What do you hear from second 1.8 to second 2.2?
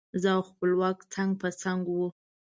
وو.